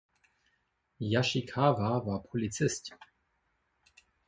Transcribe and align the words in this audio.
Yoshikawa 1.11 2.07
war 2.07 2.23
Polizist. 2.23 2.95